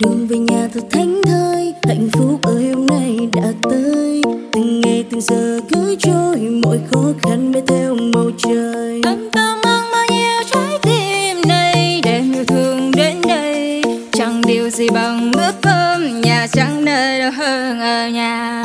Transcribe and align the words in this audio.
đường 0.00 0.26
về 0.26 0.38
nhà 0.38 0.68
thật 0.74 0.80
thánh 0.90 1.22
thơi, 1.26 1.74
hạnh 1.88 2.08
phúc 2.12 2.42
ơi 2.42 2.72
hôm 2.74 2.86
nay 2.86 3.28
đã 3.32 3.52
tới. 3.62 4.22
Từng 4.52 4.80
ngày, 4.80 5.04
từng 5.10 5.20
giờ 5.20 5.60
cứ 5.72 5.96
trôi 5.98 6.36
mỗi 6.36 6.80
khó 6.90 7.02
khăn 7.22 7.52
bay 7.52 7.62
theo 7.66 7.94
màu 7.94 8.30
trời. 8.38 9.00
Tâm 9.04 9.28
ta 9.32 9.56
mang 9.64 9.84
bao 9.92 10.06
nhiêu 10.10 10.42
trái 10.50 10.78
tim 10.82 11.48
này 11.48 12.00
để 12.04 12.22
yêu 12.34 12.44
thương 12.44 12.92
đến 12.96 13.16
đây? 13.28 13.82
Chẳng 14.12 14.42
điều 14.46 14.70
gì 14.70 14.88
bằng 14.90 15.32
bữa 15.36 15.52
cơm, 15.62 16.20
nhà 16.20 16.46
chẳng 16.52 16.84
nơi 16.84 17.20
đâu 17.20 17.30
hơn 17.30 17.80
ở 17.80 18.08
nhà. 18.08 18.64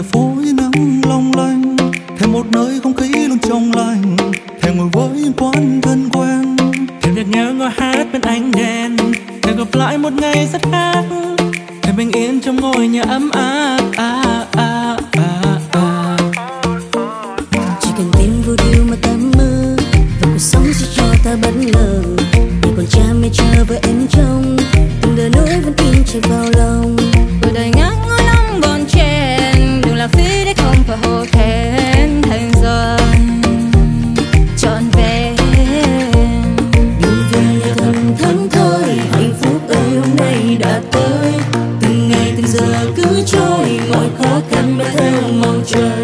Giờ 0.00 0.06
phố 0.12 0.32
với 0.36 0.52
nắng 0.52 1.00
long 1.08 1.32
lanh 1.36 1.76
thèm 2.18 2.32
một 2.32 2.46
nơi 2.52 2.80
không 2.82 2.94
khí 2.94 3.08
luôn 3.28 3.38
trong 3.38 3.72
lành 3.76 4.16
thèm 4.62 4.76
ngồi 4.76 4.88
với 4.92 5.08
những 5.20 5.32
quán 5.32 5.80
thân 5.82 6.08
quen. 6.12 6.56
Thèm 7.02 7.14
được 7.14 7.22
nhớ 7.28 7.52
ngồi 7.52 7.70
hát 7.76 8.06
bên 8.12 8.22
ánh 8.22 8.52
đèn 8.52 8.96
thèm 9.42 9.56
gặp 9.56 9.74
lại 9.74 9.98
một 9.98 10.12
ngày 10.12 10.48
rất 10.52 10.62
khác. 10.72 11.04
Thèm 11.82 11.96
bình 11.96 12.10
yên 12.12 12.40
trong 12.40 12.56
ngôi 12.56 12.88
nhà 12.88 13.02
ấm 13.02 13.30
áp 13.30 13.80
à, 13.96 14.44
à, 14.52 14.96
à, 15.12 15.58
à. 15.70 16.16
chỉ 17.80 17.90
cần 17.96 18.10
tin 18.18 18.42
vô 18.46 18.52
điều 18.56 18.84
mà 18.90 18.96
ta 19.02 19.10
mơ 19.36 19.76
và 20.20 20.28
cuộc 20.32 20.38
sống 20.38 20.66
sẽ 20.72 20.86
cho 20.96 21.04
ta 21.24 21.36
bất 21.42 21.56
ngờ. 21.56 22.02
Để 22.62 22.70
còn 22.76 22.86
cha 22.90 23.04
mẹ 23.22 23.28
chờ 23.32 23.64
vợ 23.68 23.78
em 23.82 24.06
trông 24.10 24.56
từng 25.02 25.16
đời 25.16 25.30
nỗi 25.32 25.60
vẫn 25.64 25.74
in 25.78 26.04
chạy 26.12 26.20
vào 26.20 26.44
lòng 26.44 26.59
theo 45.64 45.99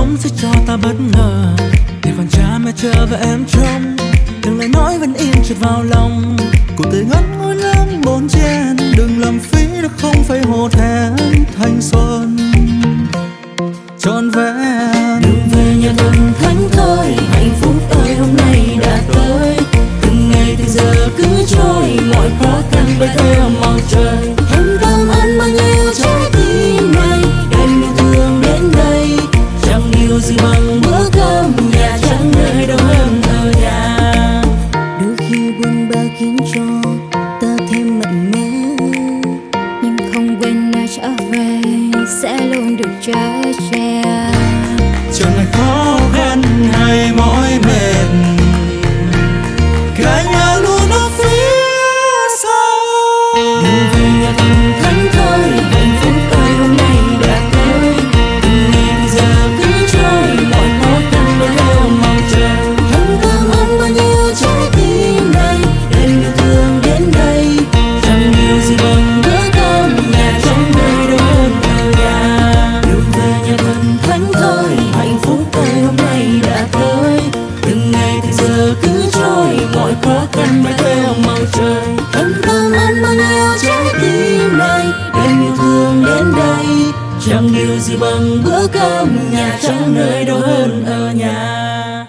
sống 0.00 0.16
sẽ 0.18 0.30
cho 0.42 0.52
ta 0.66 0.76
bất 0.76 0.94
ngờ. 1.12 1.56
Để 2.04 2.12
còn 2.16 2.26
cha 2.30 2.58
mẹ 2.64 2.72
chờ 2.76 3.06
và 3.10 3.18
em 3.18 3.44
trông 3.48 3.96
từng 4.42 4.58
lời 4.58 4.68
nói 4.68 4.98
vẫn 4.98 5.14
in 5.14 5.32
trượt 5.44 5.58
vào 5.60 5.82
lòng. 5.82 6.36
Cuộc 6.76 6.84
đời 6.92 7.04
ngắn 7.10 7.38
ngủi 7.38 7.54
lắm, 7.54 7.86
bốn 8.04 8.28
chen 8.28 8.76
đừng 8.96 9.20
làm 9.20 9.38
phí 9.38 9.66
được 9.82 9.92
không 9.98 10.24
phải 10.24 10.40
hổ 10.40 10.68
thẹn. 10.68 11.19
Trở 41.02 41.10
về 41.30 41.60
sẽ 42.22 42.38
luôn 42.46 42.76
được 42.76 42.90
chở 43.00 43.42
che 43.70 44.02
chẳng 45.12 45.36
là 45.36 45.44
khó 45.52 45.98
khăn 46.12 46.42
hay 46.72 47.12
mỏi 47.12 47.39
điều 87.60 87.78
gì 87.78 87.96
bằng 88.00 88.42
bữa 88.44 88.66
cơm 88.72 89.18
nhà 89.32 89.58
trong 89.62 89.94
nơi 89.94 90.24
đâu 90.24 90.38
hơn 90.40 90.84
ở 90.86 91.12
nhà? 91.12 92.06